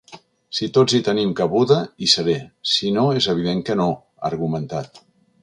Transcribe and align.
Si 0.59 0.69
tots 0.77 0.95
hi 0.97 1.01
tenim 1.07 1.33
cabuda, 1.39 1.77
hi 2.05 2.09
seré, 2.15 2.35
sinó 2.71 3.05
és 3.21 3.29
evident 3.35 3.63
que 3.69 3.77
no, 3.83 3.89
ha 4.25 4.27
argumentat. 4.33 5.01